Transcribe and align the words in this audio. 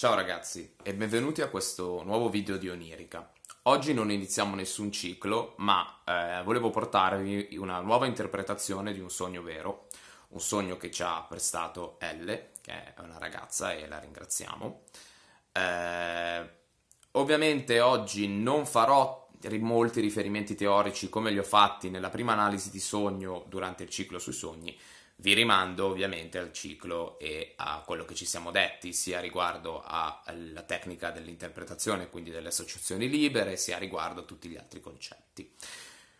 Ciao 0.00 0.14
ragazzi 0.14 0.76
e 0.82 0.94
benvenuti 0.94 1.42
a 1.42 1.48
questo 1.48 2.02
nuovo 2.04 2.30
video 2.30 2.56
di 2.56 2.70
Onirica. 2.70 3.30
Oggi 3.64 3.92
non 3.92 4.10
iniziamo 4.10 4.54
nessun 4.54 4.90
ciclo, 4.90 5.52
ma 5.58 6.00
eh, 6.06 6.42
volevo 6.42 6.70
portarvi 6.70 7.58
una 7.58 7.80
nuova 7.80 8.06
interpretazione 8.06 8.94
di 8.94 9.00
un 9.00 9.10
sogno 9.10 9.42
vero, 9.42 9.88
un 10.28 10.40
sogno 10.40 10.78
che 10.78 10.90
ci 10.90 11.02
ha 11.02 11.22
prestato 11.28 11.98
Elle, 12.00 12.52
che 12.62 12.72
è 12.72 13.00
una 13.00 13.18
ragazza 13.18 13.74
e 13.74 13.86
la 13.88 13.98
ringraziamo. 13.98 14.84
Eh, 15.52 16.50
ovviamente 17.10 17.80
oggi 17.80 18.26
non 18.26 18.64
farò 18.64 19.28
molti 19.58 20.00
riferimenti 20.00 20.54
teorici 20.54 21.10
come 21.10 21.30
li 21.30 21.38
ho 21.38 21.42
fatti 21.42 21.90
nella 21.90 22.08
prima 22.08 22.32
analisi 22.32 22.70
di 22.70 22.80
sogno 22.80 23.44
durante 23.48 23.82
il 23.82 23.90
ciclo 23.90 24.18
sui 24.18 24.32
sogni, 24.32 24.74
vi 25.20 25.34
rimando 25.34 25.86
ovviamente 25.86 26.38
al 26.38 26.52
ciclo 26.52 27.18
e 27.18 27.52
a 27.56 27.82
quello 27.84 28.04
che 28.04 28.14
ci 28.14 28.24
siamo 28.24 28.50
detti, 28.50 28.94
sia 28.94 29.20
riguardo 29.20 29.82
alla 29.84 30.62
tecnica 30.62 31.10
dell'interpretazione, 31.10 32.08
quindi 32.08 32.30
delle 32.30 32.48
associazioni 32.48 33.08
libere, 33.08 33.56
sia 33.56 33.76
riguardo 33.76 34.20
a 34.20 34.24
tutti 34.24 34.48
gli 34.48 34.56
altri 34.56 34.80
concetti. 34.80 35.54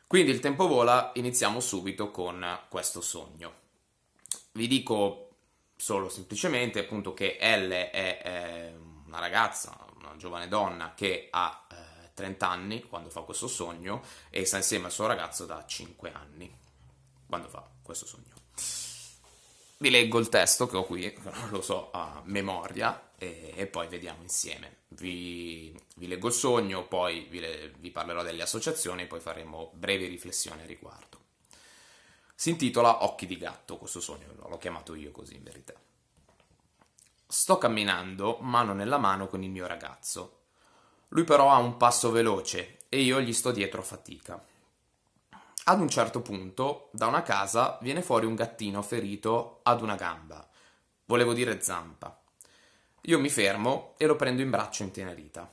Quindi 0.06 0.32
il 0.32 0.40
tempo 0.40 0.66
vola, 0.66 1.12
iniziamo 1.14 1.60
subito 1.60 2.10
con 2.10 2.44
questo 2.68 3.00
sogno. 3.00 3.54
Vi 4.52 4.66
dico 4.66 5.28
solo 5.76 6.10
semplicemente 6.10 6.80
appunto 6.80 7.14
che 7.14 7.38
L 7.40 7.70
è, 7.70 8.20
è 8.20 8.74
una 9.06 9.18
ragazza, 9.18 9.78
una 9.96 10.14
giovane 10.16 10.46
donna 10.48 10.92
che 10.94 11.28
ha 11.30 11.66
eh, 11.70 12.10
30 12.12 12.48
anni 12.48 12.82
quando 12.82 13.08
fa 13.08 13.22
questo 13.22 13.48
sogno 13.48 14.02
e 14.28 14.44
sta 14.44 14.58
insieme 14.58 14.86
al 14.86 14.92
suo 14.92 15.06
ragazzo 15.06 15.46
da 15.46 15.64
5 15.64 16.12
anni 16.12 16.54
quando 17.26 17.48
fa 17.48 17.66
questo 17.82 18.04
sogno. 18.04 18.89
Vi 19.82 19.88
leggo 19.88 20.18
il 20.18 20.28
testo 20.28 20.66
che 20.66 20.76
ho 20.76 20.84
qui, 20.84 21.10
lo 21.48 21.62
so 21.62 21.90
a 21.90 22.20
memoria, 22.26 23.12
e, 23.16 23.54
e 23.56 23.66
poi 23.66 23.88
vediamo 23.88 24.20
insieme. 24.20 24.80
Vi, 24.88 25.74
vi, 25.96 26.06
leggo 26.06 26.28
il 26.28 26.34
sogno, 26.34 26.86
poi 26.86 27.26
vi, 27.30 27.40
vi 27.78 27.90
parlerò 27.90 28.22
delle 28.22 28.42
associazioni 28.42 29.06
poi 29.06 29.20
faremo 29.20 29.70
brevi 29.72 30.06
riflessioni 30.06 30.60
a 30.60 30.66
riguardo. 30.66 31.18
Si 32.34 32.50
intitola 32.50 33.04
Occhi 33.04 33.24
di 33.24 33.38
gatto 33.38 33.78
questo 33.78 34.00
sogno, 34.00 34.26
l'ho 34.36 34.58
chiamato 34.58 34.94
io 34.94 35.12
così 35.12 35.36
in 35.36 35.44
verità. 35.44 35.72
Sto 37.26 37.56
camminando 37.56 38.36
mano 38.42 38.74
nella 38.74 38.98
mano 38.98 39.28
con 39.28 39.42
il 39.42 39.50
mio 39.50 39.66
ragazzo. 39.66 40.40
Lui 41.08 41.24
però 41.24 41.48
ha 41.48 41.56
un 41.56 41.78
passo 41.78 42.10
veloce 42.10 42.80
e 42.90 43.00
io 43.00 43.18
gli 43.22 43.32
sto 43.32 43.50
dietro 43.50 43.80
a 43.80 43.84
fatica. 43.84 44.44
Ad 45.64 45.80
un 45.80 45.88
certo 45.88 46.20
punto, 46.20 46.88
da 46.92 47.06
una 47.06 47.22
casa 47.22 47.78
viene 47.82 48.02
fuori 48.02 48.26
un 48.26 48.34
gattino 48.34 48.82
ferito 48.82 49.60
ad 49.62 49.82
una 49.82 49.94
gamba, 49.94 50.48
volevo 51.04 51.32
dire 51.32 51.60
zampa. 51.60 52.18
Io 53.02 53.18
mi 53.18 53.28
fermo 53.28 53.94
e 53.98 54.06
lo 54.06 54.16
prendo 54.16 54.42
in 54.42 54.50
braccio 54.50 54.82
intenerita. 54.82 55.50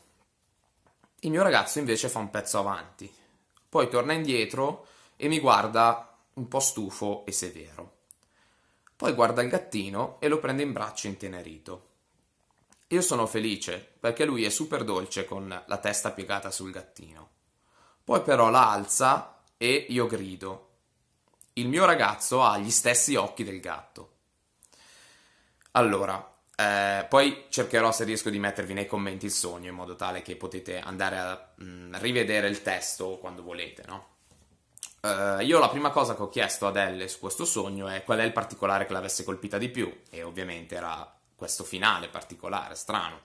Il 1.21 1.29
mio 1.29 1.43
ragazzo 1.43 1.79
invece 1.79 2.09
fa 2.09 2.19
un 2.19 2.29
pezzo 2.29 2.57
avanti, 2.57 3.13
poi 3.67 3.89
torna 3.89 4.13
indietro 4.13 4.87
e 5.17 5.27
mi 5.27 5.39
guarda 5.39 6.17
un 6.33 6.47
po' 6.47 6.59
stufo 6.59 7.25
e 7.25 7.31
severo. 7.31 7.95
Poi 8.95 9.13
guarda 9.13 9.41
il 9.41 9.49
gattino 9.49 10.17
e 10.19 10.27
lo 10.27 10.39
prende 10.39 10.63
in 10.63 10.71
braccio 10.71 11.07
intenerito. 11.07 11.89
Io 12.87 13.01
sono 13.01 13.27
felice 13.27 13.95
perché 13.99 14.25
lui 14.25 14.45
è 14.45 14.49
super 14.49 14.83
dolce 14.83 15.25
con 15.25 15.63
la 15.65 15.77
testa 15.77 16.11
piegata 16.11 16.49
sul 16.49 16.71
gattino. 16.71 17.29
Poi 18.03 18.21
però 18.21 18.49
la 18.49 18.71
alza 18.71 19.36
e 19.57 19.87
io 19.89 20.07
grido. 20.07 20.65
Il 21.53 21.67
mio 21.67 21.85
ragazzo 21.85 22.43
ha 22.43 22.57
gli 22.57 22.69
stessi 22.69 23.15
occhi 23.15 23.43
del 23.43 23.59
gatto. 23.59 24.11
Allora, 25.71 26.35
eh, 26.55 27.05
poi 27.07 27.45
cercherò 27.49 27.91
se 27.91 28.03
riesco 28.03 28.29
di 28.29 28.39
mettervi 28.39 28.73
nei 28.73 28.87
commenti 28.87 29.25
il 29.25 29.31
sogno 29.31 29.69
in 29.69 29.75
modo 29.75 29.95
tale 29.95 30.21
che 30.21 30.35
potete 30.35 30.79
andare 30.79 31.17
a 31.17 31.49
mh, 31.55 31.65
mm, 31.65 31.95
rivedere 31.97 32.47
il 32.47 32.61
testo 32.61 33.17
quando 33.17 33.43
volete, 33.43 33.83
no? 33.85 34.15
Uh, 34.99 35.39
io 35.41 35.59
la 35.59 35.69
prima 35.69 35.91
cosa 35.91 36.15
che 36.15 36.23
ho 36.23 36.29
chiesto 36.29 36.65
ad 36.65 36.75
Elle 36.75 37.07
su 37.07 37.19
questo 37.19 37.45
sogno 37.45 37.87
è 37.87 38.03
qual 38.03 38.17
è 38.17 38.23
il 38.23 38.33
particolare 38.33 38.87
che 38.87 38.93
l'avesse 38.93 39.23
colpita 39.23 39.59
di 39.59 39.69
più 39.69 40.01
e 40.09 40.23
ovviamente 40.23 40.75
era 40.75 41.15
questo 41.35 41.63
finale 41.63 42.09
particolare, 42.09 42.73
strano. 42.73 43.21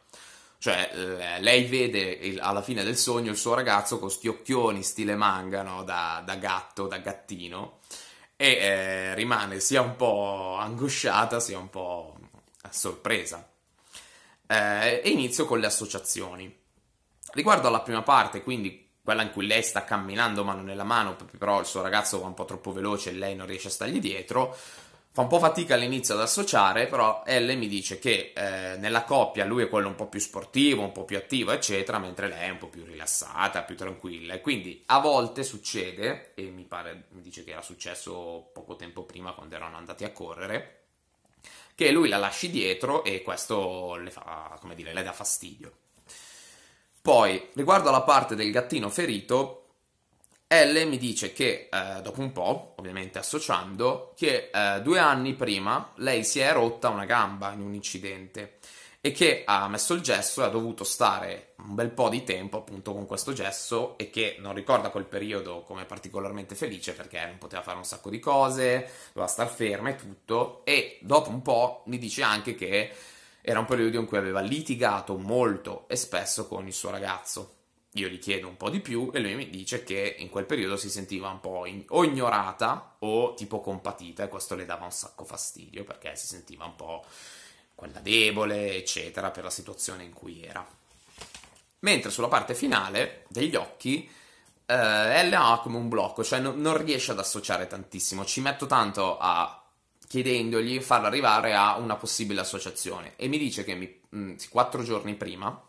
Cioè, 0.62 1.38
lei 1.40 1.64
vede 1.64 2.36
alla 2.38 2.62
fine 2.62 2.84
del 2.84 2.96
sogno 2.96 3.32
il 3.32 3.36
suo 3.36 3.52
ragazzo 3.52 3.98
con 3.98 4.12
sti 4.12 4.28
occhioni 4.28 4.84
stile 4.84 5.16
manga, 5.16 5.62
no? 5.62 5.82
da, 5.82 6.22
da 6.24 6.36
gatto, 6.36 6.86
da 6.86 6.98
gattino, 6.98 7.80
e 8.36 8.46
eh, 8.46 9.14
rimane 9.16 9.58
sia 9.58 9.80
un 9.80 9.96
po' 9.96 10.54
angosciata 10.60 11.40
sia 11.40 11.58
un 11.58 11.68
po' 11.68 12.16
sorpresa. 12.70 13.44
Eh, 14.46 15.00
e 15.02 15.08
inizio 15.08 15.46
con 15.46 15.58
le 15.58 15.66
associazioni. 15.66 16.56
Riguardo 17.32 17.66
alla 17.66 17.80
prima 17.80 18.02
parte, 18.02 18.44
quindi 18.44 18.88
quella 19.02 19.22
in 19.22 19.32
cui 19.32 19.48
lei 19.48 19.64
sta 19.64 19.82
camminando 19.82 20.44
mano 20.44 20.62
nella 20.62 20.84
mano, 20.84 21.16
però 21.38 21.58
il 21.58 21.66
suo 21.66 21.82
ragazzo 21.82 22.20
va 22.20 22.28
un 22.28 22.34
po' 22.34 22.44
troppo 22.44 22.70
veloce 22.70 23.10
e 23.10 23.14
lei 23.14 23.34
non 23.34 23.48
riesce 23.48 23.66
a 23.66 23.72
stargli 23.72 23.98
dietro, 23.98 24.56
Fa 25.14 25.20
un 25.20 25.28
po' 25.28 25.38
fatica 25.38 25.74
all'inizio 25.74 26.14
ad 26.14 26.20
associare, 26.20 26.86
però 26.86 27.22
Elle 27.26 27.54
mi 27.54 27.68
dice 27.68 27.98
che 27.98 28.32
eh, 28.34 28.78
nella 28.78 29.04
coppia 29.04 29.44
lui 29.44 29.62
è 29.62 29.68
quello 29.68 29.88
un 29.88 29.94
po' 29.94 30.06
più 30.06 30.18
sportivo, 30.18 30.80
un 30.80 30.92
po' 30.92 31.04
più 31.04 31.18
attivo, 31.18 31.52
eccetera, 31.52 31.98
mentre 31.98 32.28
lei 32.28 32.48
è 32.48 32.50
un 32.50 32.56
po' 32.56 32.68
più 32.68 32.82
rilassata, 32.86 33.62
più 33.62 33.76
tranquilla. 33.76 34.32
E 34.32 34.40
quindi 34.40 34.82
a 34.86 35.00
volte 35.00 35.42
succede, 35.42 36.32
e 36.34 36.44
mi 36.44 36.64
pare, 36.64 37.08
mi 37.10 37.20
dice 37.20 37.44
che 37.44 37.50
era 37.50 37.60
successo 37.60 38.48
poco 38.54 38.74
tempo 38.74 39.02
prima 39.02 39.34
quando 39.34 39.54
erano 39.54 39.76
andati 39.76 40.04
a 40.04 40.12
correre, 40.12 40.84
che 41.74 41.90
lui 41.90 42.08
la 42.08 42.16
lasci 42.16 42.48
dietro 42.48 43.04
e 43.04 43.20
questo 43.20 43.96
le 43.96 44.10
fa, 44.10 44.56
come 44.60 44.74
dire, 44.74 44.94
le 44.94 45.02
dà 45.02 45.12
fastidio. 45.12 45.72
Poi, 47.02 47.50
riguardo 47.52 47.90
alla 47.90 48.00
parte 48.00 48.34
del 48.34 48.50
gattino 48.50 48.88
ferito, 48.88 49.61
L 50.52 50.86
mi 50.86 50.98
dice 50.98 51.32
che 51.32 51.70
eh, 51.72 52.02
dopo 52.02 52.20
un 52.20 52.30
po', 52.30 52.74
ovviamente 52.76 53.18
associando, 53.18 54.12
che 54.14 54.50
eh, 54.52 54.82
due 54.82 54.98
anni 54.98 55.32
prima 55.32 55.92
lei 55.96 56.24
si 56.24 56.40
è 56.40 56.52
rotta 56.52 56.90
una 56.90 57.06
gamba 57.06 57.52
in 57.52 57.62
un 57.62 57.72
incidente 57.72 58.58
e 59.00 59.12
che 59.12 59.44
ha 59.46 59.66
messo 59.68 59.94
il 59.94 60.02
gesso 60.02 60.42
e 60.42 60.44
ha 60.44 60.48
dovuto 60.48 60.84
stare 60.84 61.54
un 61.56 61.74
bel 61.74 61.90
po' 61.90 62.10
di 62.10 62.22
tempo 62.22 62.58
appunto 62.58 62.92
con 62.92 63.06
questo 63.06 63.32
gesso 63.32 63.96
e 63.96 64.10
che 64.10 64.36
non 64.40 64.52
ricorda 64.52 64.90
quel 64.90 65.06
periodo 65.06 65.62
come 65.62 65.86
particolarmente 65.86 66.54
felice 66.54 66.92
perché 66.92 67.24
non 67.24 67.38
poteva 67.38 67.62
fare 67.62 67.78
un 67.78 67.84
sacco 67.84 68.10
di 68.10 68.18
cose, 68.18 68.90
doveva 69.14 69.32
star 69.32 69.48
ferma 69.48 69.88
e 69.88 69.96
tutto 69.96 70.60
e 70.64 70.98
dopo 71.00 71.30
un 71.30 71.40
po' 71.40 71.82
mi 71.86 71.96
dice 71.98 72.22
anche 72.22 72.54
che 72.54 72.92
era 73.40 73.58
un 73.58 73.64
periodo 73.64 73.98
in 73.98 74.06
cui 74.06 74.18
aveva 74.18 74.40
litigato 74.40 75.16
molto 75.16 75.88
e 75.88 75.96
spesso 75.96 76.46
con 76.46 76.66
il 76.66 76.74
suo 76.74 76.90
ragazzo 76.90 77.60
io 77.94 78.08
gli 78.08 78.18
chiedo 78.18 78.48
un 78.48 78.56
po' 78.56 78.70
di 78.70 78.80
più 78.80 79.10
e 79.12 79.20
lui 79.20 79.34
mi 79.34 79.50
dice 79.50 79.84
che 79.84 80.16
in 80.18 80.30
quel 80.30 80.46
periodo 80.46 80.76
si 80.76 80.88
sentiva 80.88 81.28
un 81.28 81.40
po' 81.40 81.66
in, 81.66 81.84
o 81.88 82.04
ignorata 82.04 82.96
o 83.00 83.34
tipo 83.34 83.60
compatita 83.60 84.24
e 84.24 84.28
questo 84.28 84.54
le 84.54 84.64
dava 84.64 84.84
un 84.84 84.92
sacco 84.92 85.24
fastidio 85.24 85.84
perché 85.84 86.16
si 86.16 86.26
sentiva 86.26 86.64
un 86.64 86.74
po' 86.74 87.04
quella 87.74 88.00
debole, 88.00 88.76
eccetera, 88.76 89.30
per 89.30 89.44
la 89.44 89.50
situazione 89.50 90.04
in 90.04 90.12
cui 90.12 90.42
era. 90.42 90.64
Mentre 91.80 92.10
sulla 92.10 92.28
parte 92.28 92.54
finale 92.54 93.24
degli 93.28 93.56
occhi 93.56 94.08
eh, 94.66 95.28
L 95.28 95.32
ha 95.34 95.60
come 95.62 95.76
un 95.76 95.88
blocco, 95.88 96.24
cioè 96.24 96.38
no, 96.38 96.52
non 96.52 96.82
riesce 96.82 97.10
ad 97.10 97.18
associare 97.18 97.66
tantissimo. 97.66 98.24
Ci 98.24 98.40
metto 98.40 98.66
tanto 98.66 99.18
a 99.18 99.62
chiedendogli 100.06 100.80
farlo 100.80 101.08
arrivare 101.08 101.54
a 101.54 101.76
una 101.76 101.96
possibile 101.96 102.40
associazione 102.40 103.14
e 103.16 103.28
mi 103.28 103.38
dice 103.38 103.64
che 103.64 103.74
mi, 103.74 104.00
mh, 104.08 104.34
quattro 104.50 104.82
giorni 104.82 105.14
prima 105.14 105.60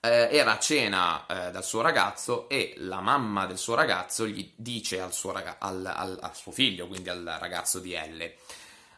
eh, 0.00 0.28
era 0.30 0.52
a 0.52 0.58
cena 0.58 1.26
eh, 1.26 1.50
dal 1.50 1.64
suo 1.64 1.82
ragazzo 1.82 2.48
e 2.48 2.74
la 2.78 3.00
mamma 3.00 3.46
del 3.46 3.58
suo 3.58 3.74
ragazzo 3.74 4.26
gli 4.26 4.52
dice 4.56 5.00
al 5.00 5.12
suo, 5.12 5.32
raga- 5.32 5.56
al, 5.58 5.84
al, 5.84 6.18
al 6.20 6.34
suo 6.34 6.52
figlio, 6.52 6.88
quindi 6.88 7.08
al 7.10 7.36
ragazzo 7.38 7.78
di 7.78 7.92
Elle, 7.92 8.36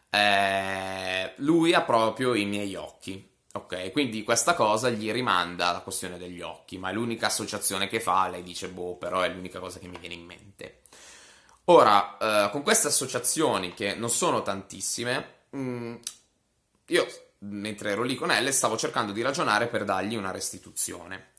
eh, 0.09 1.33
lui 1.37 1.73
ha 1.73 1.81
proprio 1.81 2.33
i 2.33 2.45
miei 2.45 2.75
occhi. 2.75 3.31
Ok, 3.55 3.91
quindi 3.91 4.23
questa 4.23 4.55
cosa 4.55 4.89
gli 4.89 5.11
rimanda 5.11 5.67
alla 5.67 5.81
questione 5.81 6.17
degli 6.17 6.41
occhi, 6.41 6.79
ma 6.79 6.89
è 6.89 6.93
l'unica 6.93 7.27
associazione 7.27 7.87
che 7.87 7.99
fa, 7.99 8.27
lei 8.27 8.41
dice, 8.41 8.67
boh, 8.69 8.95
però 8.95 9.21
è 9.21 9.29
l'unica 9.29 9.59
cosa 9.59 9.77
che 9.77 9.87
mi 9.87 9.99
viene 9.99 10.15
in 10.15 10.25
mente. 10.25 10.81
Ora, 11.65 12.17
eh, 12.17 12.49
con 12.51 12.63
queste 12.63 12.87
associazioni, 12.87 13.73
che 13.75 13.93
non 13.93 14.09
sono 14.09 14.41
tantissime, 14.41 15.43
mh, 15.51 15.59
mm, 15.59 15.95
io 16.87 17.07
mentre 17.43 17.91
ero 17.91 18.03
lì 18.03 18.15
con 18.15 18.31
Elle, 18.31 18.51
stavo 18.51 18.77
cercando 18.77 19.11
di 19.11 19.21
ragionare 19.21 19.67
per 19.67 19.83
dargli 19.83 20.15
una 20.15 20.31
restituzione. 20.31 21.31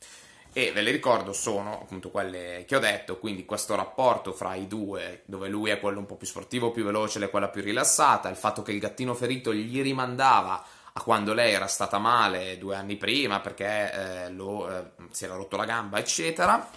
E 0.57 0.71
ve 0.71 0.83
le 0.83 0.93
ricordo, 0.93 1.33
sono 1.33 1.81
appunto 1.83 2.11
quelle 2.11 2.65
che 2.67 2.77
ho 2.77 2.79
detto, 2.79 3.19
quindi 3.19 3.45
questo 3.45 3.75
rapporto 3.75 4.33
fra 4.33 4.55
i 4.55 4.69
due, 4.69 5.23
dove 5.27 5.49
lui 5.49 5.71
è 5.71 5.81
quello 5.81 5.99
un 5.99 6.07
po' 6.07 6.15
più 6.15 6.29
sportivo, 6.29 6.71
più 6.71 6.85
veloce, 6.85 7.19
lei 7.19 7.27
è 7.27 7.31
quella 7.31 7.49
più 7.49 7.61
rilassata, 7.61 8.29
il 8.29 8.37
fatto 8.37 8.63
che 8.63 8.71
il 8.71 8.79
gattino 8.79 9.15
ferito 9.15 9.53
gli 9.53 9.83
rimandava 9.83 10.65
a 10.93 11.03
quando 11.03 11.35
lei 11.35 11.53
era 11.53 11.67
stata 11.67 11.99
male 11.99 12.57
due 12.57 12.77
anni 12.77 12.97
prima 12.97 13.41
perché 13.41 13.93
eh, 13.93 14.31
lo, 14.31 14.71
eh, 14.71 14.91
si 15.11 15.25
era 15.25 15.35
rotto 15.35 15.57
la 15.57 15.65
gamba, 15.65 15.99
eccetera, 15.99 16.71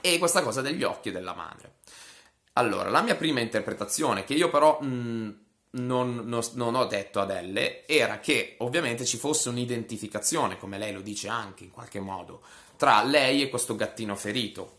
e 0.00 0.18
questa 0.18 0.42
cosa 0.42 0.60
degli 0.60 0.84
occhi 0.84 1.10
della 1.10 1.34
madre. 1.34 1.78
Allora, 2.52 2.90
la 2.90 3.02
mia 3.02 3.16
prima 3.16 3.40
interpretazione, 3.40 4.22
che 4.22 4.34
io 4.34 4.50
però 4.50 4.80
mh, 4.80 5.43
non, 5.74 6.22
non, 6.24 6.42
non, 6.52 6.74
ho 6.74 6.84
detto 6.86 7.20
ad 7.20 7.30
Elle 7.30 7.86
era 7.86 8.18
che 8.20 8.56
ovviamente 8.58 9.04
ci 9.04 9.16
fosse 9.16 9.48
un'identificazione, 9.48 10.58
come 10.58 10.78
lei 10.78 10.92
lo 10.92 11.00
dice 11.00 11.28
anche 11.28 11.64
in 11.64 11.70
qualche 11.70 12.00
modo, 12.00 12.42
tra 12.76 13.02
lei 13.02 13.42
e 13.42 13.48
questo 13.48 13.76
gattino 13.76 14.14
ferito, 14.16 14.78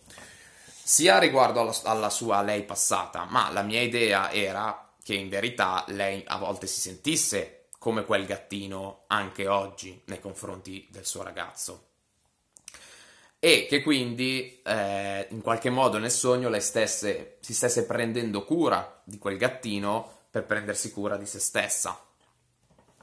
sia 0.84 1.18
riguardo 1.18 1.62
alla, 1.62 1.76
alla 1.84 2.10
sua 2.10 2.42
lei 2.42 2.64
passata, 2.64 3.26
ma 3.30 3.52
la 3.52 3.62
mia 3.64 3.82
idea 3.82 4.32
era 4.32 4.94
che 5.04 5.16
in 5.16 5.30
verità 5.30 5.84
lei 5.88 6.24
a 6.26 6.38
volte 6.38 6.68
si 6.68 6.80
sentisse 6.80 7.68
come 7.78 8.06
quel 8.06 8.26
gattino 8.26 9.04
anche 9.08 9.48
oggi 9.48 10.02
nei 10.06 10.20
confronti 10.20 10.88
del 10.90 11.06
suo 11.06 11.24
ragazzo. 11.24 11.84
E 13.38 13.68
che 13.70 13.84
quindi 13.84 14.60
eh, 14.64 15.28
in 15.30 15.42
qualche 15.42 15.70
modo 15.70 16.00
nel 16.00 16.10
sogno 16.10 16.50
lei 16.50 16.62
stesse, 16.62 17.38
si 17.42 17.54
stesse 17.54 17.86
prendendo 17.86 18.44
cura 18.44 19.02
di 19.04 19.20
quel 19.20 19.38
gattino 19.38 20.15
per 20.36 20.44
prendersi 20.44 20.92
cura 20.92 21.16
di 21.16 21.26
se 21.26 21.40
stessa 21.40 21.98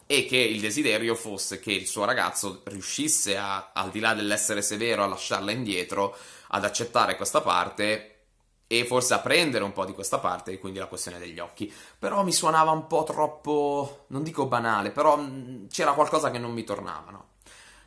e 0.05 0.27
che 0.27 0.37
il 0.37 0.61
desiderio 0.61 1.15
fosse 1.15 1.61
che 1.61 1.73
il 1.73 1.87
suo 1.87 2.05
ragazzo 2.05 2.61
riuscisse 2.65 3.39
a, 3.39 3.71
al 3.73 3.91
di 3.91 4.01
là 4.01 4.13
dell'essere 4.13 4.61
severo, 4.61 5.03
a 5.03 5.07
lasciarla 5.07 5.51
indietro, 5.51 6.15
ad 6.49 6.63
accettare 6.63 7.17
questa 7.17 7.41
parte 7.41 8.25
e 8.67 8.85
forse 8.85 9.15
a 9.15 9.21
prendere 9.21 9.65
un 9.65 9.73
po' 9.73 9.87
di 9.87 9.95
questa 9.95 10.19
parte, 10.19 10.53
e 10.53 10.59
quindi 10.59 10.79
la 10.79 10.89
questione 10.89 11.19
degli 11.19 11.39
occhi. 11.39 11.73
Però 11.99 12.23
mi 12.23 12.33
suonava 12.33 12.71
un 12.71 12.87
po' 12.87 13.05
troppo, 13.05 14.05
non 14.09 14.23
dico 14.23 14.45
banale, 14.45 14.91
però 14.91 15.17
mm, 15.17 15.69
c'era 15.69 15.93
qualcosa 15.93 16.31
che 16.31 16.39
non 16.39 16.53
mi 16.53 16.65
tornava, 16.65 17.11
no? 17.11 17.29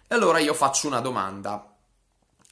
E 0.08 0.16
allora 0.16 0.40
io 0.40 0.56
faccio 0.56 0.88
una 0.88 1.02
domanda 1.02 1.78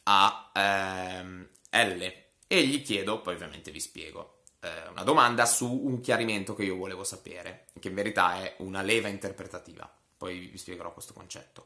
a 0.04 0.52
ehm, 0.54 1.48
L 1.72 2.14
e 2.46 2.68
gli 2.68 2.84
chiedo, 2.84 3.20
poi 3.22 3.34
ovviamente 3.34 3.72
vi 3.72 3.80
spiego, 3.80 4.43
eh, 4.64 4.88
una 4.90 5.04
domanda 5.04 5.46
su 5.46 5.70
un 5.70 6.00
chiarimento 6.00 6.56
che 6.56 6.64
io 6.64 6.78
volevo 6.78 7.04
sapere, 7.04 7.66
che 7.80 7.90
in 7.90 7.96
verità 7.96 8.42
è 8.42 8.56
una 8.60 8.82
leva 8.82 9.10
interpretativa. 9.10 9.92
Poi 10.18 10.48
vi 10.48 10.58
spiegherò 10.58 10.94
questo 10.94 11.14
concetto. 11.14 11.66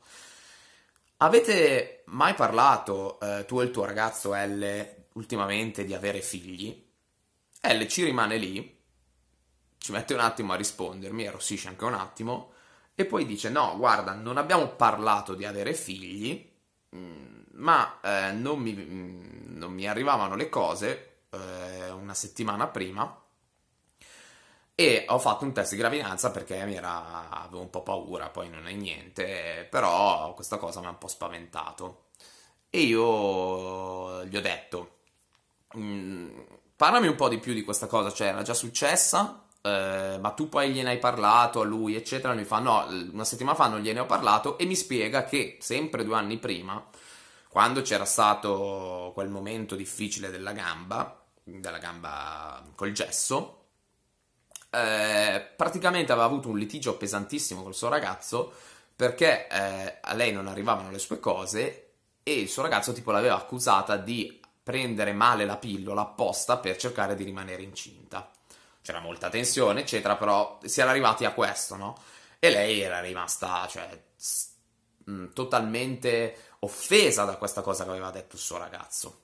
Avete 1.17 2.03
mai 2.07 2.33
parlato, 2.33 3.19
eh, 3.19 3.45
tu 3.45 3.61
e 3.61 3.65
il 3.65 3.71
tuo 3.71 3.85
ragazzo 3.85 4.33
L, 4.33 4.95
ultimamente 5.13 5.83
di 5.83 5.93
avere 5.93 6.21
figli? 6.21 6.85
L 7.61 7.85
ci 7.85 8.03
rimane 8.03 8.37
lì, 8.37 8.79
ci 9.77 9.91
mette 9.91 10.13
un 10.13 10.19
attimo 10.19 10.53
a 10.53 10.55
rispondermi, 10.55 11.27
arrossisce 11.27 11.67
anche 11.67 11.85
un 11.85 11.93
attimo, 11.93 12.53
e 12.95 13.05
poi 13.05 13.25
dice: 13.25 13.49
No, 13.49 13.75
guarda, 13.77 14.13
non 14.13 14.37
abbiamo 14.37 14.69
parlato 14.69 15.35
di 15.35 15.45
avere 15.45 15.73
figli. 15.75 16.51
Mm, 16.95 17.41
ma 17.53 17.99
eh, 18.01 18.31
non, 18.31 18.59
mi, 18.59 18.73
mm, 18.73 19.57
non, 19.57 19.73
mi, 19.73 19.87
arrivavano 19.87 20.35
le 20.35 20.49
cose 20.49 21.06
eh, 21.29 21.89
una 21.91 22.13
settimana 22.13 22.67
prima 22.67 23.21
e 24.79 25.05
ho 25.07 25.17
fatto 25.17 25.43
un 25.43 25.53
test 25.53 25.71
di 25.71 25.77
gravidanza 25.77 26.29
perché 26.29 26.55
era, 26.55 27.29
avevo 27.31 27.61
un 27.61 27.69
po' 27.71 27.81
paura, 27.81 28.29
poi 28.29 28.47
non 28.47 28.67
è 28.67 28.73
niente, 28.73 29.67
però 29.71 30.35
questa 30.35 30.57
cosa 30.57 30.81
mi 30.81 30.85
ha 30.85 30.89
un 30.89 30.99
po' 30.99 31.07
spaventato. 31.07 32.09
E 32.69 32.81
io 32.81 34.23
gli 34.25 34.37
ho 34.37 34.41
detto, 34.41 34.97
mm, 35.75 36.39
parlami 36.75 37.07
un 37.07 37.15
po' 37.15 37.27
di 37.27 37.39
più 37.39 37.53
di 37.53 37.63
questa 37.63 37.87
cosa, 37.87 38.13
cioè 38.13 38.27
era 38.27 38.43
già 38.43 38.53
successa, 38.53 39.47
eh, 39.61 40.17
ma 40.19 40.29
tu 40.31 40.47
poi 40.47 40.71
gliene 40.71 40.91
hai 40.91 40.99
parlato 40.99 41.61
a 41.61 41.65
lui, 41.65 41.95
eccetera. 41.95 42.33
Lui 42.35 42.45
fa, 42.45 42.59
no, 42.59 42.85
una 43.11 43.23
settimana 43.23 43.57
fa 43.57 43.67
non 43.67 43.79
gliene 43.79 43.99
ho 44.01 44.05
parlato 44.05 44.59
e 44.59 44.65
mi 44.65 44.75
spiega 44.75 45.23
che 45.25 45.57
sempre 45.59 46.03
due 46.03 46.15
anni 46.15 46.37
prima 46.37 46.87
quando 47.49 47.81
c'era 47.81 48.05
stato 48.05 49.11
quel 49.13 49.29
momento 49.29 49.75
difficile 49.75 50.29
della 50.29 50.51
gamba, 50.51 51.25
della 51.43 51.79
gamba 51.79 52.63
col 52.75 52.91
gesso, 52.91 53.65
eh, 54.69 55.53
praticamente 55.55 56.11
aveva 56.11 56.27
avuto 56.27 56.49
un 56.49 56.57
litigio 56.57 56.97
pesantissimo 56.97 57.63
col 57.63 57.75
suo 57.75 57.89
ragazzo 57.89 58.53
perché 58.95 59.47
eh, 59.47 59.97
a 60.01 60.13
lei 60.13 60.33
non 60.33 60.47
arrivavano 60.47 60.91
le 60.91 60.99
sue 60.99 61.19
cose 61.19 61.91
e 62.23 62.33
il 62.39 62.49
suo 62.49 62.63
ragazzo 62.63 62.93
tipo 62.93 63.11
l'aveva 63.11 63.35
accusata 63.35 63.95
di 63.95 64.41
prendere 64.61 65.13
male 65.13 65.45
la 65.45 65.55
pillola 65.55 66.01
apposta 66.01 66.57
per 66.57 66.75
cercare 66.75 67.15
di 67.15 67.23
rimanere 67.23 67.63
incinta. 67.63 68.29
C'era 68.81 68.99
molta 68.99 69.29
tensione, 69.29 69.81
eccetera, 69.81 70.17
però 70.17 70.59
si 70.63 70.81
era 70.81 70.89
arrivati 70.89 71.23
a 71.25 71.31
questo, 71.31 71.75
no? 71.75 71.95
E 72.39 72.49
lei 72.49 72.81
era 72.81 72.99
rimasta, 72.99 73.65
cioè, 73.69 74.03
totalmente 75.33 76.46
offesa 76.59 77.23
da 77.23 77.37
questa 77.37 77.61
cosa 77.61 77.83
che 77.83 77.89
aveva 77.89 78.11
detto 78.11 78.35
il 78.35 78.41
suo 78.41 78.57
ragazzo. 78.57 79.21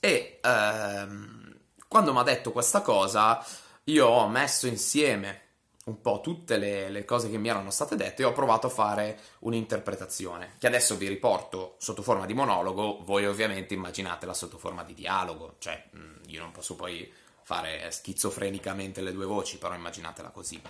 E 0.00 0.40
ehm, 0.42 1.58
quando 1.86 2.12
mi 2.12 2.18
ha 2.18 2.22
detto 2.22 2.52
questa 2.52 2.82
cosa, 2.82 3.44
io 3.84 4.06
ho 4.06 4.28
messo 4.28 4.66
insieme 4.66 5.46
un 5.88 6.00
po' 6.02 6.20
tutte 6.20 6.58
le, 6.58 6.90
le, 6.90 7.04
cose 7.04 7.30
che 7.30 7.38
mi 7.38 7.48
erano 7.48 7.70
state 7.70 7.96
dette 7.96 8.22
e 8.22 8.24
ho 8.26 8.32
provato 8.32 8.66
a 8.66 8.70
fare 8.70 9.18
un'interpretazione, 9.40 10.56
che 10.58 10.66
adesso 10.66 10.96
vi 10.96 11.08
riporto 11.08 11.76
sotto 11.78 12.02
forma 12.02 12.26
di 12.26 12.34
monologo, 12.34 13.02
voi 13.04 13.26
ovviamente 13.26 13.72
immaginatela 13.72 14.34
sotto 14.34 14.58
forma 14.58 14.84
di 14.84 14.92
dialogo, 14.92 15.56
cioè 15.58 15.82
io 16.26 16.40
non 16.40 16.52
posso 16.52 16.76
poi 16.76 17.10
fare 17.42 17.90
schizofrenicamente 17.90 19.00
le 19.00 19.12
due 19.12 19.24
voci, 19.24 19.56
però 19.56 19.74
immaginatela 19.74 20.28
così. 20.28 20.60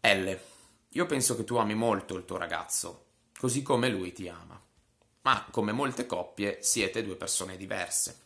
L. 0.00 0.38
Io 0.90 1.06
penso 1.06 1.34
che 1.34 1.44
tu 1.44 1.56
ami 1.56 1.74
molto 1.74 2.14
il 2.16 2.26
tuo 2.26 2.36
ragazzo, 2.36 3.05
così 3.38 3.62
come 3.62 3.88
lui 3.88 4.12
ti 4.12 4.28
ama. 4.28 4.60
Ma 5.22 5.46
come 5.50 5.72
molte 5.72 6.06
coppie 6.06 6.62
siete 6.62 7.02
due 7.02 7.16
persone 7.16 7.56
diverse. 7.56 8.20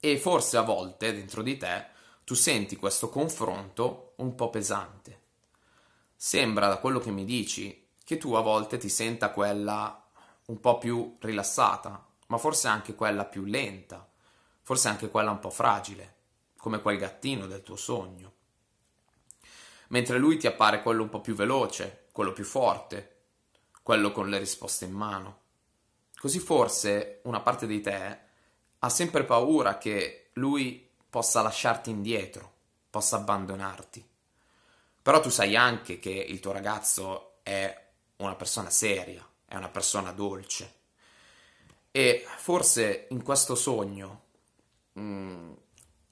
E 0.00 0.18
forse 0.18 0.56
a 0.56 0.62
volte 0.62 1.12
dentro 1.12 1.42
di 1.42 1.56
te 1.56 1.86
tu 2.24 2.34
senti 2.34 2.76
questo 2.76 3.08
confronto 3.08 4.12
un 4.16 4.34
po' 4.34 4.50
pesante. 4.50 5.22
Sembra 6.14 6.68
da 6.68 6.78
quello 6.78 6.98
che 6.98 7.10
mi 7.10 7.24
dici 7.24 7.88
che 8.04 8.18
tu 8.18 8.34
a 8.34 8.40
volte 8.40 8.76
ti 8.76 8.88
senta 8.88 9.30
quella 9.30 10.06
un 10.46 10.60
po' 10.60 10.78
più 10.78 11.16
rilassata, 11.20 12.06
ma 12.26 12.38
forse 12.38 12.68
anche 12.68 12.94
quella 12.94 13.24
più 13.24 13.44
lenta, 13.44 14.08
forse 14.62 14.88
anche 14.88 15.08
quella 15.08 15.30
un 15.30 15.38
po' 15.38 15.50
fragile, 15.50 16.16
come 16.56 16.80
quel 16.82 16.98
gattino 16.98 17.46
del 17.46 17.62
tuo 17.62 17.76
sogno. 17.76 18.32
Mentre 19.88 20.18
lui 20.18 20.36
ti 20.36 20.46
appare 20.46 20.82
quello 20.82 21.02
un 21.02 21.08
po' 21.08 21.20
più 21.20 21.34
veloce, 21.34 22.08
quello 22.12 22.32
più 22.32 22.44
forte, 22.44 23.17
quello 23.88 24.12
con 24.12 24.28
le 24.28 24.36
risposte 24.36 24.84
in 24.84 24.92
mano. 24.92 25.38
Così 26.14 26.40
forse 26.40 27.20
una 27.22 27.40
parte 27.40 27.66
di 27.66 27.80
te 27.80 28.18
ha 28.80 28.88
sempre 28.90 29.24
paura 29.24 29.78
che 29.78 30.28
lui 30.34 30.86
possa 31.08 31.40
lasciarti 31.40 31.88
indietro, 31.88 32.52
possa 32.90 33.16
abbandonarti. 33.16 34.06
Però 35.00 35.20
tu 35.20 35.30
sai 35.30 35.56
anche 35.56 35.98
che 35.98 36.10
il 36.10 36.38
tuo 36.38 36.52
ragazzo 36.52 37.38
è 37.42 37.86
una 38.16 38.34
persona 38.34 38.68
seria, 38.68 39.26
è 39.46 39.56
una 39.56 39.70
persona 39.70 40.12
dolce. 40.12 40.74
E 41.90 42.26
forse 42.36 43.06
in 43.08 43.22
questo 43.22 43.54
sogno 43.54 44.24
mh, 44.92 45.00
mm, 45.00 45.52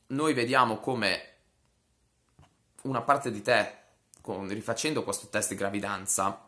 noi 0.07 0.33
vediamo 0.33 0.79
come 0.79 1.35
una 2.85 3.03
parte 3.03 3.31
di 3.31 3.43
te, 3.43 3.75
con, 4.23 4.49
rifacendo 4.49 5.05
questo 5.05 5.29
test 5.29 5.51
di 5.51 5.57
gravidanza, 5.57 6.46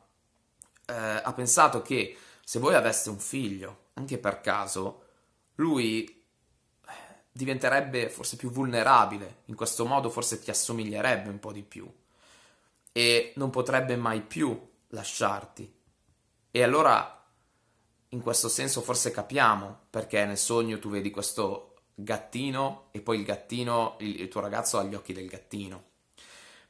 eh, 0.89 1.21
ha 1.23 1.33
pensato 1.35 1.83
che 1.83 2.17
se 2.43 2.59
voi 2.59 2.75
aveste 2.75 3.11
un 3.11 3.19
figlio, 3.19 3.89
anche 3.95 4.19
per 4.19 4.41
caso, 4.41 5.03
lui 5.57 6.05
eh, 6.05 6.93
diventerebbe 7.31 8.09
forse 8.09 8.37
più 8.37 8.51
vulnerabile, 8.51 9.43
in 9.47 9.55
questo 9.55 9.85
modo 9.85 10.09
forse 10.09 10.39
ti 10.39 10.51
assomiglierebbe 10.51 11.29
un 11.29 11.39
po' 11.39 11.53
di 11.53 11.63
più 11.63 11.91
e 12.91 13.33
non 13.37 13.51
potrebbe 13.51 13.97
mai 13.97 14.23
più 14.23 14.59
lasciarti. 14.89 15.71
E 16.51 16.63
allora 16.63 17.15
in 18.11 18.23
questo 18.23 18.49
senso 18.49 18.81
forse 18.81 19.11
capiamo 19.11 19.81
perché 19.91 20.25
nel 20.25 20.39
sogno 20.39 20.79
tu 20.79 20.89
vedi 20.89 21.11
questo 21.11 21.77
gattino 21.95 22.89
e 22.93 23.03
poi 23.03 23.19
il 23.19 23.25
gattino, 23.25 23.97
il, 24.01 24.23
il 24.23 24.29
tuo 24.29 24.41
ragazzo 24.41 24.79
ha 24.79 24.85
gli 24.85 24.95
occhi 24.95 25.13
del 25.13 25.29
gattino 25.29 25.88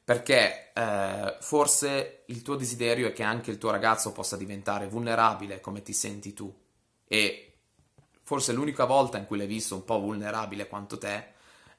perché 0.09 0.73
eh, 0.73 1.37
forse 1.38 2.23
il 2.29 2.41
tuo 2.41 2.57
desiderio 2.57 3.09
è 3.09 3.12
che 3.12 3.23
anche 3.23 3.50
il 3.50 3.59
tuo 3.59 3.71
ragazzo 3.71 4.11
possa 4.11 4.38
diventare 4.38 4.87
vulnerabile 4.87 5.61
come 5.61 5.83
ti 5.83 5.93
senti 5.93 6.33
tu. 6.33 6.50
E 7.07 7.57
forse 8.23 8.55
l'unica 8.55 8.87
volta 8.87 9.19
in 9.19 9.27
cui 9.27 9.37
l'hai 9.37 9.47
visto 9.47 9.75
un 9.75 9.85
po' 9.85 10.00
vulnerabile 10.00 10.67
quanto 10.67 10.97
te 10.97 11.27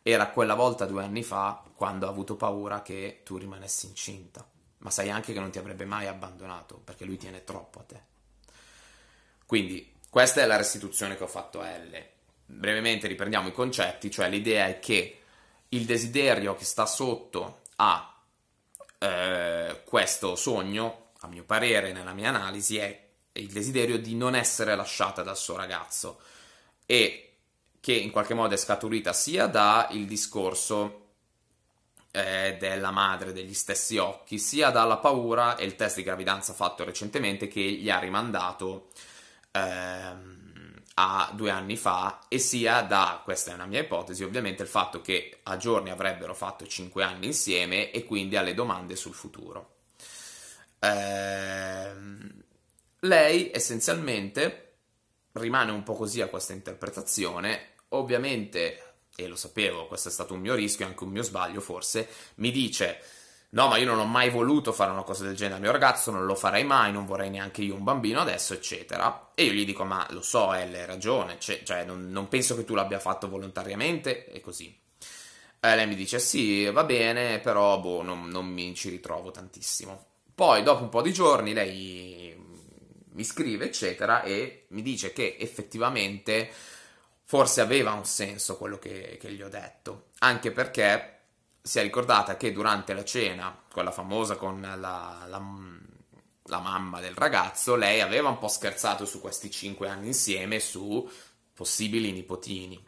era 0.04 0.30
quella 0.30 0.54
volta 0.54 0.86
due 0.86 1.04
anni 1.04 1.24
fa 1.24 1.64
quando 1.74 2.06
ha 2.06 2.10
avuto 2.10 2.36
paura 2.36 2.84
che 2.84 3.22
tu 3.26 3.38
rimanessi 3.38 3.88
incinta. 3.88 4.48
Ma 4.78 4.92
sai 4.92 5.10
anche 5.10 5.34
che 5.34 5.40
non 5.40 5.50
ti 5.50 5.58
avrebbe 5.58 5.86
mai 5.86 6.06
abbandonato 6.06 6.78
perché 6.78 7.06
lui 7.06 7.18
tiene 7.18 7.44
troppo 7.44 7.80
a 7.80 7.84
te. 7.84 8.04
Quindi 9.44 9.96
questa 10.08 10.42
è 10.42 10.46
la 10.46 10.56
restituzione 10.56 11.18
che 11.18 11.24
ho 11.24 11.28
fatto 11.28 11.62
a 11.62 11.76
L 11.76 12.06
brevemente 12.46 13.08
riprendiamo 13.08 13.48
i 13.48 13.54
concetti 13.54 14.12
cioè 14.12 14.30
l'idea 14.30 14.68
è 14.68 14.80
che 14.80 15.20
il 15.70 15.86
desiderio 15.86 16.54
che 16.54 16.66
sta 16.66 16.86
sotto 16.86 17.62
a 17.78 18.14
eh, 19.00 19.82
questo 19.86 20.36
sogno, 20.36 21.12
a 21.22 21.28
mio 21.28 21.44
parere, 21.44 21.92
nella 21.92 22.14
mia 22.14 22.30
analisi, 22.30 22.78
è 22.78 23.08
il 23.34 23.52
desiderio 23.52 23.98
di 23.98 24.16
non 24.16 24.36
essere 24.36 24.76
lasciata 24.76 25.24
dal 25.24 25.38
suo 25.38 25.56
ragazzo 25.56 26.20
e 26.86 27.34
che 27.80 27.94
in 27.94 28.12
qualche 28.12 28.34
modo 28.34 28.54
è 28.54 28.58
scaturita 28.58 29.14
sia 29.14 29.48
dal 29.48 30.06
discorso 30.06 31.08
eh, 32.12 32.58
della 32.60 32.92
madre 32.92 33.32
degli 33.32 33.54
stessi 33.54 33.98
occhi, 33.98 34.38
sia 34.38 34.70
dalla 34.70 34.98
paura 34.98 35.56
e 35.56 35.66
il 35.66 35.76
test 35.76 35.98
di 35.98 36.04
gravidanza 36.04 36.54
fatto 36.54 36.84
recentemente 36.84 37.48
che 37.48 37.62
gli 37.62 37.90
ha 37.90 38.00
rimandato 38.00 38.90
ehm, 39.52 40.49
a 41.02 41.32
due 41.34 41.50
anni 41.50 41.78
fa, 41.78 42.26
e 42.28 42.40
sia 42.40 42.82
da, 42.82 43.22
questa 43.24 43.52
è 43.52 43.54
una 43.54 43.66
mia 43.66 43.80
ipotesi, 43.80 44.26
ovviamente 44.26 44.64
il 44.64 44.68
fatto 44.68 45.00
che 45.00 45.40
a 45.44 45.56
giorni 45.56 45.92
avrebbero 45.92 46.34
fatto 46.36 46.68
cinque 46.68 47.04
anni 47.04 47.28
insieme 47.28 47.92
e 47.92 48.04
quindi 48.04 48.36
alle 48.36 48.54
domande 48.54 48.98
sul 48.98 49.14
futuro. 49.14 49.76
Ehm, 50.80 52.44
lei 53.00 53.50
essenzialmente 53.54 54.74
rimane 55.34 55.72
un 55.72 55.84
po' 55.84 55.94
così 55.94 56.20
a 56.20 56.28
questa 56.28 56.52
interpretazione, 56.52 57.76
ovviamente 57.90 58.84
e 59.16 59.28
lo 59.28 59.38
sapevo, 59.38 59.88
questo 59.88 60.10
è 60.10 60.12
stato 60.12 60.34
un 60.34 60.42
mio 60.42 60.54
rischio, 60.54 60.86
anche 60.86 61.04
un 61.04 61.12
mio 61.12 61.24
sbaglio 61.24 61.62
forse, 61.62 62.10
mi 62.36 62.52
dice 62.52 63.02
no 63.52 63.68
ma 63.68 63.78
io 63.78 63.86
non 63.86 64.00
ho 64.00 64.06
mai 64.06 64.30
voluto 64.30 64.72
fare 64.72 64.92
una 64.92 65.04
cosa 65.04 65.24
del 65.26 65.36
genere 65.36 65.56
al 65.56 65.62
mio 65.62 65.72
ragazzo, 65.72 66.12
non 66.12 66.26
lo 66.26 66.36
farei 66.36 66.64
mai, 66.64 66.92
non 66.92 67.06
vorrei 67.06 67.30
neanche 67.30 67.62
io 67.62 67.76
un 67.76 67.84
bambino 67.84 68.22
adesso, 68.22 68.54
eccetera. 68.54 69.32
E 69.34 69.46
io 69.46 69.54
gli 69.54 69.66
dico 69.66 69.84
ma 69.84 70.06
lo 70.12 70.22
so, 70.22 70.54
Elle, 70.54 70.82
hai 70.82 70.86
ragione, 70.86 71.38
cioè, 71.40 71.64
cioè 71.64 71.84
non, 71.86 72.10
non, 72.10 72.28
penso 72.28 72.56
che 72.56 72.66
tu 72.66 72.76
l'abbia 72.76 73.00
fatto 73.00 73.30
volontariamente 73.30 74.28
e 74.28 74.42
così. 74.42 74.78
E 75.62 75.76
lei 75.76 75.88
mi 75.88 75.96
dice 75.96 76.20
sì, 76.20 76.66
va 76.70 76.84
bene, 76.84 77.40
però 77.40 77.80
boh, 77.80 78.02
non, 78.02 78.28
non 78.28 78.46
mi 78.46 78.74
ci 78.76 78.90
ritrovo 78.90 79.32
tantissimo. 79.32 80.06
Poi 80.36 80.64
dopo 80.64 80.84
un 80.84 80.90
po' 80.90 81.02
di 81.02 81.12
giorni 81.12 81.54
lei 81.54 82.34
mi 83.12 83.24
scrive, 83.24 83.66
eccetera, 83.66 84.24
e 84.24 84.66
mi 84.70 84.82
dice 84.82 85.12
che 85.12 85.36
effettivamente 85.40 86.50
forse 87.26 87.62
aveva 87.62 87.92
un 87.92 88.06
senso 88.06 88.58
quello 88.58 88.80
che, 88.80 89.18
che 89.20 89.32
gli 89.32 89.42
ho 89.42 89.50
detto, 89.50 90.06
anche 90.20 90.52
perché 90.52 91.19
si 91.62 91.80
è 91.80 91.82
ricordata 91.82 92.38
che 92.38 92.52
durante 92.52 92.94
la 92.94 93.04
cena, 93.04 93.58
quella 93.72 93.92
famosa 93.92 94.36
con 94.36 94.62
la, 94.62 94.76
la, 94.76 95.40
la 96.44 96.60
mamma 96.60 97.00
del 97.00 97.16
ragazzo, 97.16 97.76
lei 97.76 98.02
aveva 98.02 98.30
un 98.30 98.38
po' 98.38 98.48
scherzato 98.48 99.06
su 99.06 99.22
questi 99.22 99.52
cinque 99.52 99.88
anni 99.88 100.08
insieme, 100.08 100.60
su 100.60 101.10
possibili 101.54 102.12
nipotini. 102.12 102.84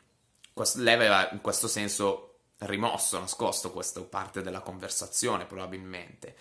lei 0.76 0.94
aveva 0.94 1.30
in 1.32 1.42
questo 1.42 1.68
senso 1.68 2.28
rimosso, 2.60 3.20
nascosto 3.20 3.72
questa 3.72 4.02
parte 4.02 4.42
della 4.42 4.62
conversazione, 4.62 5.46
probabilmente. 5.46 6.36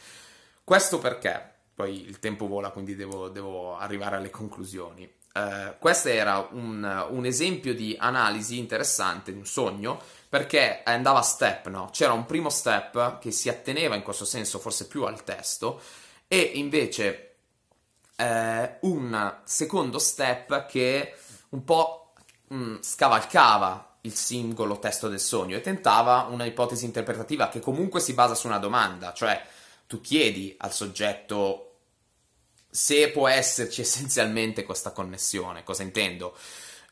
Questo 0.64 0.98
perché? 0.98 1.58
Poi 1.74 2.06
il 2.06 2.18
tempo 2.18 2.46
vola, 2.46 2.70
quindi 2.70 2.94
devo, 2.94 3.28
devo 3.28 3.76
arrivare 3.76 4.16
alle 4.16 4.30
conclusioni. 4.30 5.10
Uh, 5.40 5.74
questo 5.78 6.08
era 6.08 6.48
un, 6.52 7.06
un, 7.10 7.24
esempio 7.24 7.74
di 7.74 7.96
analisi 7.98 8.58
interessante 8.58 9.32
di 9.32 9.38
un 9.38 9.46
sogno 9.46 9.98
perché 10.28 10.82
andava 10.84 11.20
a 11.20 11.22
step, 11.22 11.68
no? 11.68 11.88
C'era 11.92 12.12
un 12.12 12.26
primo 12.26 12.50
step 12.50 13.18
che 13.18 13.30
si 13.30 13.48
atteneva 13.48 13.94
in 13.94 14.02
questo 14.02 14.24
senso 14.24 14.58
forse 14.58 14.86
più 14.86 15.04
al 15.04 15.24
testo 15.24 15.80
e 16.28 16.40
invece 16.54 17.36
uh, 18.16 18.68
un 18.80 19.36
secondo 19.44 19.98
step 19.98 20.66
che 20.66 21.14
un 21.50 21.64
po' 21.64 22.12
um, 22.48 22.78
scavalcava 22.82 23.96
il 24.02 24.14
singolo 24.14 24.78
testo 24.78 25.08
del 25.08 25.20
sogno 25.20 25.56
e 25.56 25.60
tentava 25.60 26.26
una 26.30 26.44
ipotesi 26.44 26.84
interpretativa 26.84 27.48
che 27.48 27.60
comunque 27.60 28.00
si 28.00 28.12
basa 28.12 28.34
su 28.34 28.46
una 28.46 28.58
domanda, 28.58 29.12
cioè 29.12 29.42
tu 29.86 30.00
chiedi 30.00 30.54
al 30.58 30.72
soggetto 30.72 31.69
se 32.70 33.10
può 33.10 33.26
esserci 33.28 33.80
essenzialmente 33.80 34.64
questa 34.64 34.92
connessione, 34.92 35.64
cosa 35.64 35.82
intendo? 35.82 36.36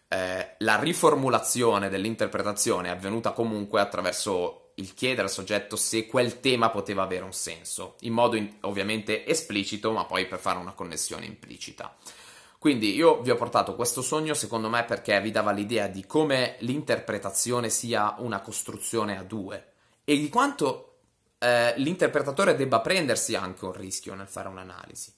Eh, 0.08 0.54
la 0.58 0.78
riformulazione 0.78 1.88
dell'interpretazione 1.88 2.88
è 2.88 2.92
avvenuta 2.92 3.32
comunque 3.32 3.80
attraverso 3.80 4.72
il 4.74 4.94
chiedere 4.94 5.22
al 5.22 5.30
soggetto 5.30 5.76
se 5.76 6.06
quel 6.06 6.40
tema 6.40 6.70
poteva 6.70 7.02
avere 7.02 7.24
un 7.24 7.32
senso, 7.32 7.96
in 8.00 8.12
modo 8.12 8.36
in, 8.36 8.56
ovviamente 8.62 9.26
esplicito, 9.26 9.92
ma 9.92 10.04
poi 10.04 10.26
per 10.26 10.38
fare 10.38 10.58
una 10.58 10.72
connessione 10.72 11.26
implicita. 11.26 11.94
Quindi 12.58 12.94
io 12.94 13.20
vi 13.20 13.30
ho 13.30 13.36
portato 13.36 13.76
questo 13.76 14.02
sogno 14.02 14.34
secondo 14.34 14.68
me 14.68 14.84
perché 14.84 15.20
vi 15.20 15.30
dava 15.30 15.52
l'idea 15.52 15.86
di 15.86 16.04
come 16.06 16.56
l'interpretazione 16.60 17.70
sia 17.70 18.16
una 18.18 18.40
costruzione 18.40 19.16
a 19.16 19.22
due 19.22 19.72
e 20.02 20.18
di 20.18 20.28
quanto 20.28 20.96
eh, 21.38 21.74
l'interpretatore 21.76 22.56
debba 22.56 22.80
prendersi 22.80 23.36
anche 23.36 23.64
un 23.64 23.72
rischio 23.72 24.14
nel 24.14 24.26
fare 24.26 24.48
un'analisi 24.48 25.17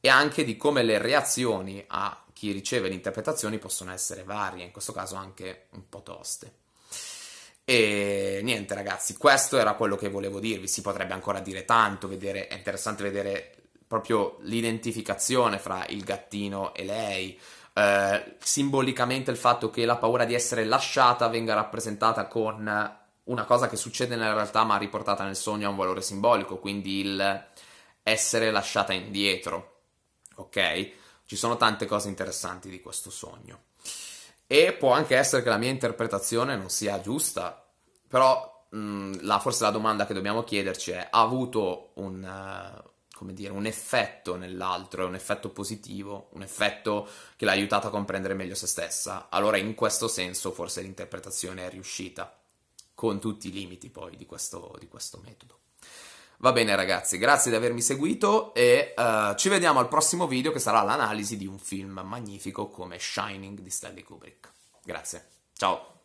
e 0.00 0.08
anche 0.08 0.44
di 0.44 0.56
come 0.56 0.82
le 0.82 0.98
reazioni 0.98 1.84
a 1.88 2.24
chi 2.32 2.52
riceve 2.52 2.88
le 2.88 2.94
interpretazioni 2.94 3.58
possono 3.58 3.92
essere 3.92 4.24
varie, 4.24 4.64
in 4.64 4.70
questo 4.70 4.92
caso 4.92 5.16
anche 5.16 5.66
un 5.72 5.88
po' 5.88 6.02
toste. 6.02 6.54
E 7.64 8.40
niente 8.42 8.74
ragazzi, 8.74 9.16
questo 9.16 9.58
era 9.58 9.74
quello 9.74 9.96
che 9.96 10.08
volevo 10.08 10.40
dirvi, 10.40 10.66
si 10.66 10.80
potrebbe 10.80 11.12
ancora 11.12 11.40
dire 11.40 11.64
tanto, 11.64 12.08
vedere, 12.08 12.48
è 12.48 12.54
interessante 12.54 13.02
vedere 13.02 13.54
proprio 13.86 14.38
l'identificazione 14.40 15.58
fra 15.58 15.84
il 15.88 16.02
gattino 16.02 16.74
e 16.74 16.84
lei, 16.84 17.38
eh, 17.74 18.36
simbolicamente 18.38 19.30
il 19.30 19.36
fatto 19.36 19.68
che 19.68 19.84
la 19.84 19.96
paura 19.96 20.24
di 20.24 20.34
essere 20.34 20.64
lasciata 20.64 21.28
venga 21.28 21.54
rappresentata 21.54 22.26
con 22.26 22.98
una 23.24 23.44
cosa 23.44 23.68
che 23.68 23.76
succede 23.76 24.16
nella 24.16 24.34
realtà 24.34 24.64
ma 24.64 24.78
riportata 24.78 25.24
nel 25.24 25.36
sogno 25.36 25.66
ha 25.66 25.70
un 25.70 25.76
valore 25.76 26.02
simbolico, 26.02 26.58
quindi 26.58 27.00
il 27.00 27.44
essere 28.02 28.50
lasciata 28.50 28.92
indietro 28.92 29.79
ok? 30.40 30.92
Ci 31.24 31.36
sono 31.36 31.56
tante 31.56 31.86
cose 31.86 32.08
interessanti 32.08 32.68
di 32.68 32.80
questo 32.80 33.10
sogno. 33.10 33.68
E 34.46 34.72
può 34.72 34.92
anche 34.92 35.16
essere 35.16 35.42
che 35.42 35.48
la 35.48 35.58
mia 35.58 35.70
interpretazione 35.70 36.56
non 36.56 36.70
sia 36.70 37.00
giusta, 37.00 37.64
però 38.08 38.66
mh, 38.70 39.20
la, 39.20 39.38
forse 39.38 39.62
la 39.62 39.70
domanda 39.70 40.06
che 40.06 40.14
dobbiamo 40.14 40.42
chiederci 40.42 40.90
è: 40.90 41.06
ha 41.08 41.20
avuto 41.20 41.92
un, 41.94 42.82
uh, 43.20 43.32
dire, 43.32 43.52
un 43.52 43.66
effetto 43.66 44.34
nell'altro, 44.34 45.06
un 45.06 45.14
effetto 45.14 45.50
positivo, 45.50 46.30
un 46.32 46.42
effetto 46.42 47.08
che 47.36 47.44
l'ha 47.44 47.52
aiutata 47.52 47.86
a 47.88 47.90
comprendere 47.92 48.34
meglio 48.34 48.56
se 48.56 48.66
stessa? 48.66 49.28
Allora, 49.30 49.56
in 49.56 49.74
questo 49.76 50.08
senso, 50.08 50.50
forse 50.50 50.82
l'interpretazione 50.82 51.66
è 51.66 51.70
riuscita, 51.70 52.36
con 52.94 53.20
tutti 53.20 53.48
i 53.48 53.52
limiti 53.52 53.88
poi 53.88 54.16
di 54.16 54.26
questo, 54.26 54.74
di 54.80 54.88
questo 54.88 55.20
metodo. 55.24 55.59
Va 56.40 56.52
bene 56.52 56.74
ragazzi, 56.74 57.18
grazie 57.18 57.50
di 57.50 57.56
avermi 57.58 57.82
seguito 57.82 58.54
e 58.54 58.94
uh, 58.96 59.34
ci 59.34 59.50
vediamo 59.50 59.78
al 59.78 59.88
prossimo 59.88 60.26
video 60.26 60.52
che 60.52 60.58
sarà 60.58 60.80
l'analisi 60.80 61.36
di 61.36 61.46
un 61.46 61.58
film 61.58 62.00
magnifico 62.02 62.70
come 62.70 62.98
Shining 62.98 63.60
di 63.60 63.68
Stanley 63.68 64.02
Kubrick. 64.02 64.50
Grazie, 64.82 65.28
ciao! 65.52 66.04